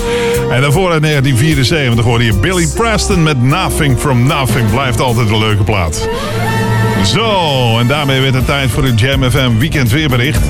[0.51, 4.71] En daarvoor uit 1974 hoorde je Billy Preston met Nothing From Nothing.
[4.71, 6.09] Blijft altijd een leuke plaat.
[7.05, 10.41] Zo, en daarmee werd het tijd voor het Jam FM weekend weerbericht.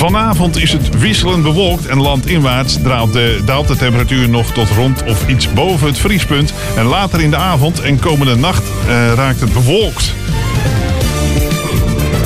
[0.00, 5.28] Vanavond is het wisselend bewolkt en landinwaarts daalt de, daalt temperatuur nog tot rond of
[5.28, 6.52] iets boven het vriespunt.
[6.76, 10.14] En later in de avond en komende nacht eh, raakt het bewolkt.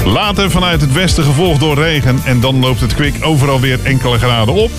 [0.05, 4.19] Later vanuit het westen gevolgd door regen en dan loopt het kwik overal weer enkele
[4.19, 4.71] graden op.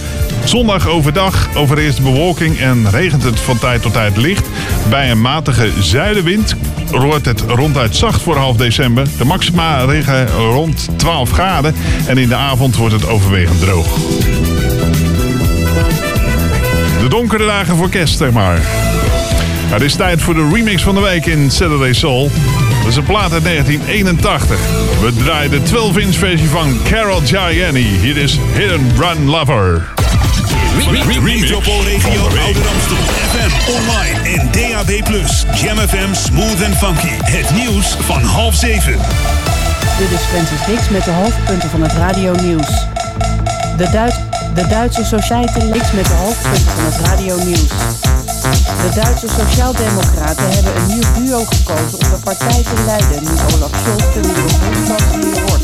[0.43, 4.47] Zondag overdag overeerst bewolking en regent het van tijd tot tijd licht.
[4.89, 6.55] Bij een matige zuidenwind
[6.91, 9.07] wordt het ronduit zacht voor half december.
[9.17, 11.75] De maxima liggen rond 12 graden
[12.05, 13.87] en in de avond wordt het overwegend droog.
[17.01, 18.59] De donkere dagen voor kerst, zeg maar.
[19.65, 22.31] Het is tijd voor de remix van de week in Saturday Soul.
[22.79, 24.59] Dat is een plaat uit 1981.
[25.01, 27.97] We draaien de 12-inch versie van Carol Gianni.
[28.01, 29.94] Hier is Hidden Run Lover.
[30.75, 32.97] Metropoolregio Oude Ramstel.
[33.31, 34.89] FM online en DAB+.
[35.53, 37.15] Jam FM Smooth and Funky.
[37.23, 38.97] Het nieuws van half zeven.
[39.97, 42.67] Dit is Francis Hicks met de hoofdpunten van het radionieuws.
[43.77, 44.15] De, Duits,
[44.53, 47.69] de Duitse Sociëteit Links met de hoofdpunten van het radionieuws.
[48.81, 53.71] De Duitse Sociaaldemocraten hebben een nieuw duo gekozen om de partij te leiden nu Olaf
[53.81, 55.63] Scholz de nieuwe bondskanselier wordt.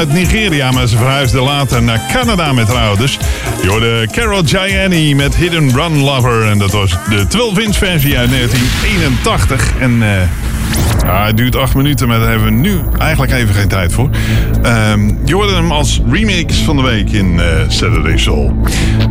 [0.00, 3.18] Uit Nigeria, maar ze verhuisde later naar Canada met haar ouders.
[3.66, 6.42] Hoorde Carol Gianni met Hidden Run Lover.
[6.42, 9.72] En dat was de 12-inch versie uit 1981.
[9.78, 10.22] En eh,
[11.04, 14.10] ja, het duurt acht minuten, maar daar hebben we nu eigenlijk even geen tijd voor.
[14.62, 18.56] Ehm, je hoorde hem als remix van de week in eh, Saturday Soul.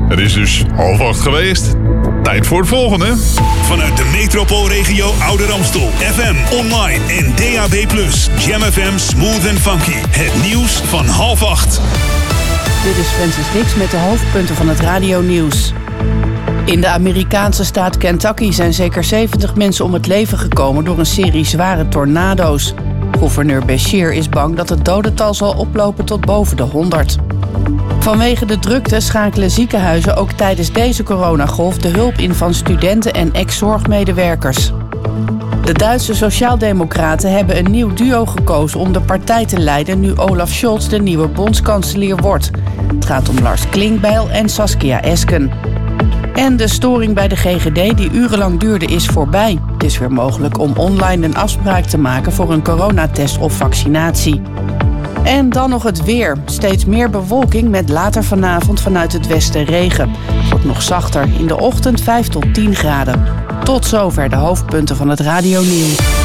[0.10, 1.76] Het is dus half acht geweest.
[2.24, 3.16] Tijd voor het volgende.
[3.62, 5.90] Vanuit de metropoolregio Ouder Amstel.
[5.98, 7.74] FM, online en DAB+.
[8.38, 9.98] Jam FM Smooth and Funky.
[10.10, 11.82] Het nieuws van half acht.
[12.84, 15.74] Dit is Francis Dix met de hoofdpunten van het radionieuws.
[16.70, 21.06] In de Amerikaanse staat Kentucky zijn zeker 70 mensen om het leven gekomen door een
[21.06, 22.74] serie zware tornado's.
[23.12, 27.18] Gouverneur Beshear is bang dat het dodental zal oplopen tot boven de 100.
[28.00, 33.34] Vanwege de drukte schakelen ziekenhuizen ook tijdens deze coronagolf de hulp in van studenten en
[33.34, 34.72] ex-zorgmedewerkers.
[35.64, 40.50] De Duitse Sociaaldemocraten hebben een nieuw duo gekozen om de partij te leiden nu Olaf
[40.50, 42.52] Scholz de nieuwe bondskanselier wordt.
[42.94, 45.52] Het gaat om Lars Klinkbijl en Saskia Esken.
[46.40, 49.60] En de storing bij de GGD die urenlang duurde is voorbij.
[49.74, 54.42] Het is weer mogelijk om online een afspraak te maken voor een coronatest of vaccinatie.
[55.24, 56.38] En dan nog het weer.
[56.46, 60.10] Steeds meer bewolking met later vanavond vanuit het westen regen.
[60.10, 61.28] Het wordt nog zachter.
[61.40, 63.24] In de ochtend 5 tot 10 graden.
[63.64, 66.19] Tot zover de hoofdpunten van het radionieuws.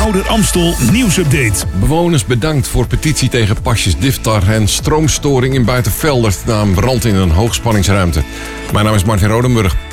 [0.00, 1.66] Ouder Amstel nieuwsupdate.
[1.80, 7.14] Bewoners bedankt voor petitie tegen pasjes Diftar en stroomstoring in Buitenveldert na een brand in
[7.14, 8.22] een hoogspanningsruimte.
[8.72, 9.89] Mijn naam is Martin Rodenburg.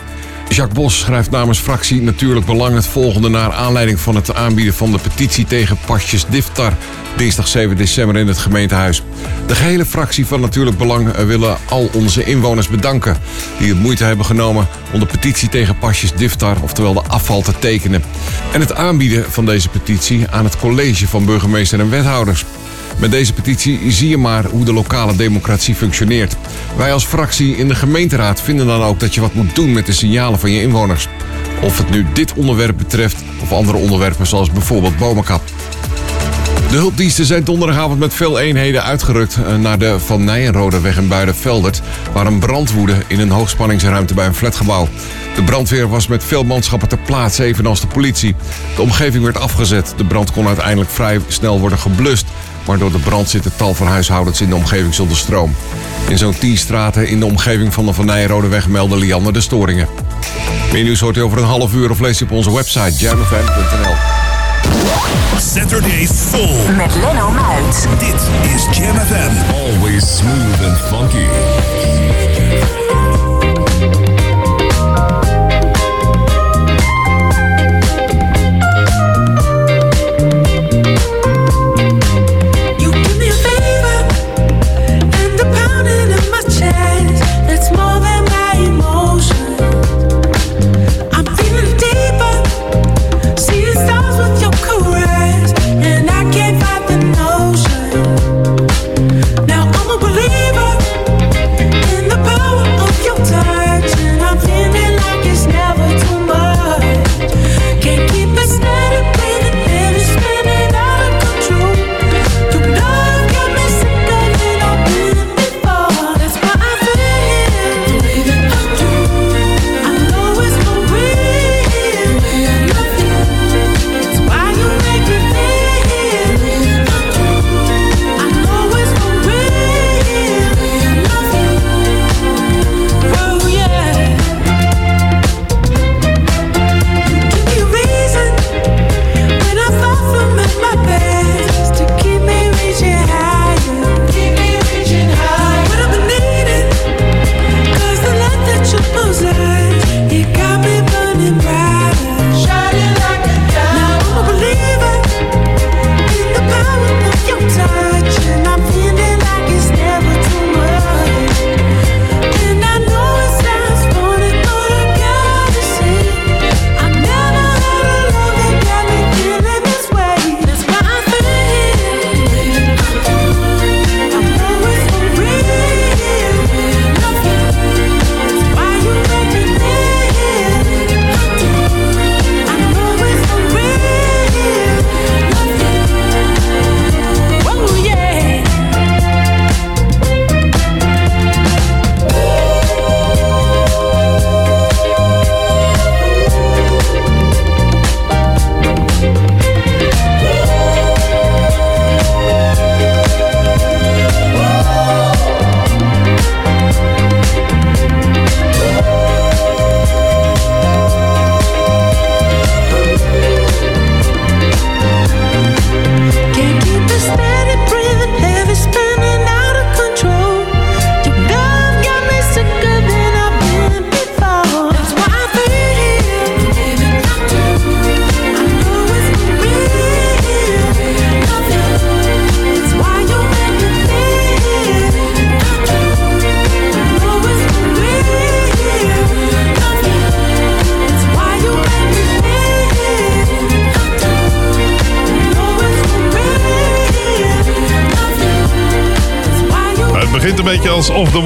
[0.49, 4.91] Jacques Bos schrijft namens fractie Natuurlijk Belang het volgende naar aanleiding van het aanbieden van
[4.91, 6.73] de petitie tegen pasjes Diftar
[7.17, 9.03] dinsdag 7 december in het gemeentehuis.
[9.47, 13.17] De gehele fractie van Natuurlijk Belang willen al onze inwoners bedanken
[13.59, 17.59] die het moeite hebben genomen om de petitie tegen pasjes Diftar, oftewel de afval, te
[17.59, 18.03] tekenen.
[18.53, 22.45] En het aanbieden van deze petitie aan het college van burgemeester en wethouders.
[22.99, 26.35] Met deze petitie zie je maar hoe de lokale democratie functioneert.
[26.77, 29.85] Wij als fractie in de gemeenteraad vinden dan ook dat je wat moet doen met
[29.85, 31.07] de signalen van je inwoners.
[31.61, 35.41] Of het nu dit onderwerp betreft of andere onderwerpen zoals bijvoorbeeld bomenkap.
[36.77, 41.81] De hulpdiensten zijn donderdagavond met veel eenheden uitgerukt eh, naar de Van Nijenrodeweg in Buidenveldert,
[42.13, 44.87] waar een brand woedde in een hoogspanningsruimte bij een flatgebouw.
[45.35, 48.35] De brandweer was met veel manschappen ter plaatse, evenals de politie.
[48.75, 49.93] De omgeving werd afgezet.
[49.97, 52.25] De brand kon uiteindelijk vrij snel worden geblust,
[52.65, 55.55] maar door de brand zitten tal van huishoudens in de omgeving zonder stroom.
[56.09, 59.87] In zo'n 10 straten in de omgeving van de Van Nijenrodeweg melden Lianne de storingen.
[60.71, 64.16] Meer nieuws hoort u over een half uur of lees je op onze website jamfm.nl.
[65.37, 66.73] Saturday Soul.
[66.75, 67.87] Met Leno Muit.
[67.99, 69.53] Dit is Jam FM.
[69.53, 71.25] Always smooth and funky.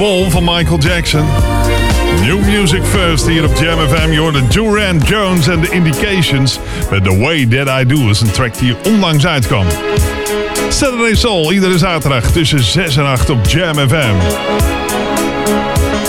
[0.02, 1.24] Wall van Michael Jackson.
[2.20, 4.10] New Music First hier op Jam FM.
[4.10, 6.58] Je hoorde Duran Jones en The Indications.
[6.90, 9.66] Met The Way That I Do is een track die onlangs uitkwam.
[10.68, 14.14] Saturday Soul, iedere zaterdag tussen 6 en 8 op Jam FM.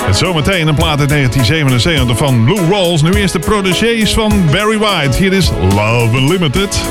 [0.08, 3.02] En zometeen een plaat uit 1977 van Blue Rolls.
[3.02, 5.18] Nu eerst de protégés van Barry White.
[5.18, 6.82] Hier is Love Unlimited.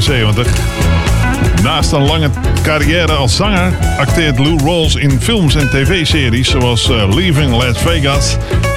[0.00, 1.62] 1977.
[1.62, 2.30] Naast een lange
[2.62, 8.36] carrière als zanger acteert Lou Rawls in films en tv-series zoals eh, Leaving Las Vegas,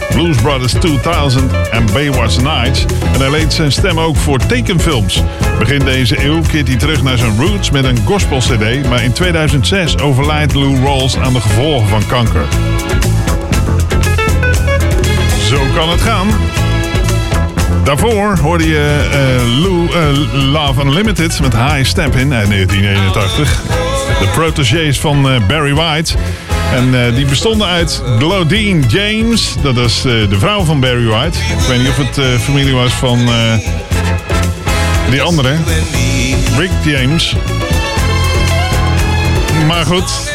[0.09, 2.85] Blues Brothers 2000 en Baywatch Nights.
[3.13, 5.23] En hij leent zijn stem ook voor tekenfilms.
[5.59, 9.97] Begin deze eeuw keert hij terug naar zijn roots met een gospel-cd, maar in 2006
[9.97, 12.45] overlijdt Lou Rawls aan de gevolgen van kanker.
[15.49, 16.27] Zo kan het gaan.
[17.83, 23.61] Daarvoor hoorde je eh, Lou eh, Love Unlimited met High Step in uit 1981.
[24.19, 26.13] De protégés van eh, Barry White.
[26.73, 29.55] En die bestonden uit Glodine James.
[29.61, 31.37] Dat is de vrouw van Barry White.
[31.37, 33.19] Ik weet niet of het familie was van
[35.09, 35.55] die andere.
[36.57, 37.35] Rick James.
[39.67, 40.33] Maar goed,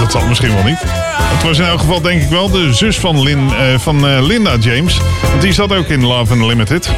[0.00, 1.03] dat zal misschien wel niet.
[1.34, 4.22] Het was in elk geval denk ik wel de zus van, Lin, eh, van eh,
[4.26, 5.00] Linda James.
[5.30, 6.90] Want die zat ook in Love Unlimited.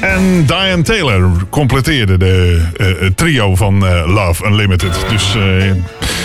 [0.00, 4.96] En Diane Taylor completeerde de eh, trio van Love Unlimited.
[5.08, 5.36] Dus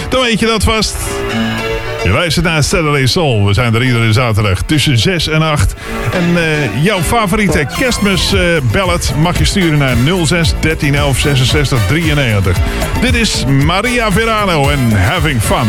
[0.10, 0.96] dan weet je dat vast.
[2.04, 3.46] Je luistert naar Saturday Soul.
[3.46, 5.74] We zijn er iedere zaterdag tussen 6 en 8.
[6.12, 9.96] En eh, jouw favoriete kerstmis eh, ballad mag je sturen naar
[10.26, 12.58] 06 13 11 66 93.
[13.02, 15.68] Dit is Maria Verano en Having Fun.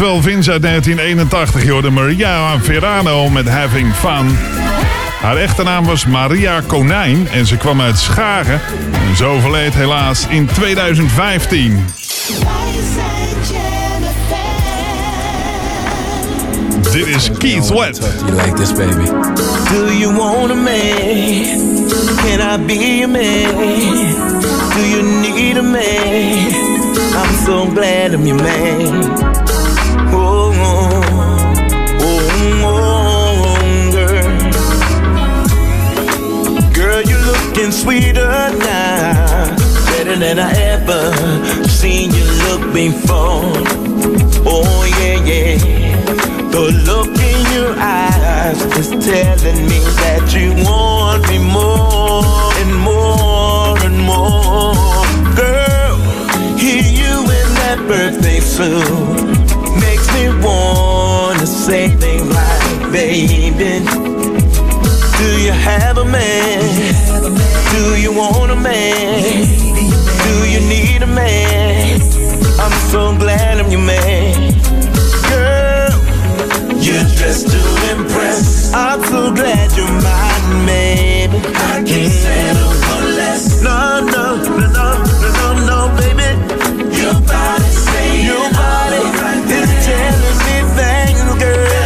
[0.00, 1.64] 12 inch uit 1981.
[1.64, 4.36] Je hoorde Maria Verano met Having Fun.
[5.20, 8.60] Haar echte naam was Maria Konijn en ze kwam uit Schagen.
[9.08, 11.84] En ze overleed helaas in 2015.
[16.92, 18.00] Dit is Keith Sweat.
[18.26, 19.04] You like this, baby?
[19.70, 21.88] Do you want a man?
[22.16, 23.54] Can I be a man?
[24.74, 26.88] Do you need a man?
[27.12, 29.49] I'm so glad I'm your man.
[37.70, 39.56] Sweeter now.
[39.86, 41.12] Better than I ever
[41.68, 43.52] seen you look before.
[44.46, 45.60] Oh, yeah, yeah.
[46.50, 52.24] The look in your eyes is telling me that you want me more
[52.60, 54.74] and more and more.
[55.36, 55.96] Girl,
[56.56, 59.40] hear you in that birthday suit
[59.80, 63.84] makes me wanna say things like, baby,
[65.18, 67.39] do you have a man?
[67.70, 69.22] Do you want a man?
[70.24, 72.00] Do you need a man?
[72.58, 74.52] I'm so glad I'm your man.
[75.30, 75.92] Girl,
[76.84, 77.60] you're dressed to
[77.92, 78.72] impress.
[78.74, 81.38] I'm so glad you're mine, baby.
[81.54, 83.62] I can't settle for less.
[83.62, 84.88] No, no, no, no,
[85.38, 86.30] no, no, baby.
[87.00, 89.02] Your body saying your body
[89.58, 91.79] is telling me things, girl.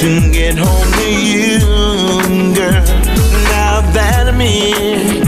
[0.00, 1.58] To get home to you,
[2.54, 2.82] girl.
[3.52, 5.26] Now that I'm in,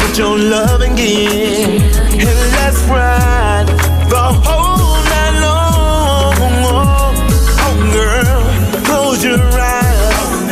[0.00, 1.78] put your love and give,
[2.10, 3.68] and let's ride
[4.10, 6.34] the whole night long.
[6.66, 7.14] Oh,
[7.62, 8.42] oh, girl,
[8.86, 10.50] close your eyes,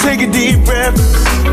[0.00, 0.96] take a deep breath.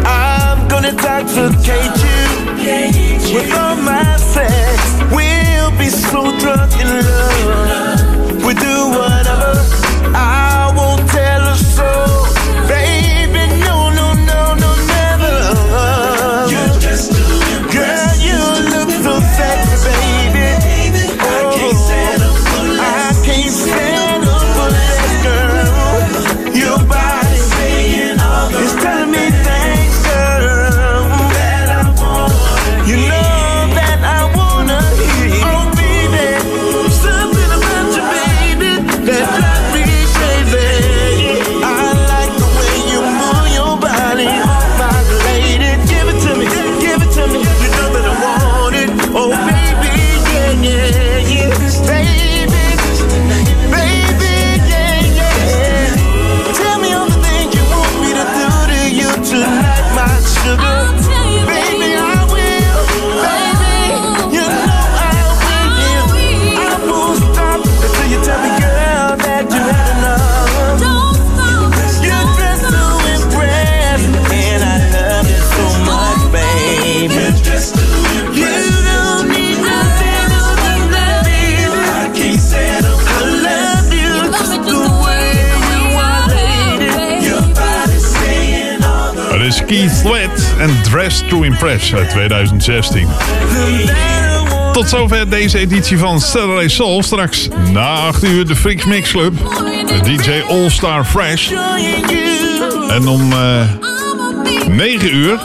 [0.06, 4.80] I'm gonna intoxicate you with all my sex.
[5.12, 7.70] We'll be so drunk in love.
[90.62, 93.08] En Dress to Impress uit 2016.
[94.74, 97.04] Tot zover deze editie van Saturday Soul.
[97.04, 99.34] Straks na 8 uur de Freaks Mix Club.
[99.88, 101.52] De DJ All Star Fresh.
[102.90, 103.62] En om eh
[104.68, 105.40] 9 uur...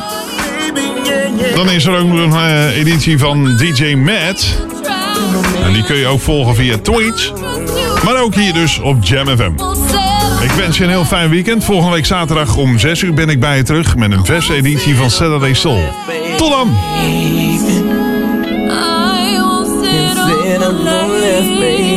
[1.54, 4.62] Dan is er ook nog een eh, editie van DJ Matt.
[5.64, 7.32] En die kun je ook volgen via Twitch.
[8.04, 9.52] Maar ook hier dus op Jam FM.
[10.42, 11.64] Ik wens je een heel fijn weekend.
[11.64, 14.96] Volgende week zaterdag om 6 uur ben ik bij je terug met een verse editie
[14.96, 15.82] van Saturday Soul.
[16.36, 16.70] Tot dan!
[21.60, 21.96] baby.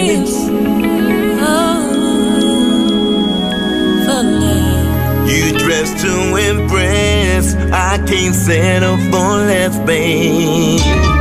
[5.29, 7.55] You dress to impress.
[7.71, 11.18] I can't settle for less, babe.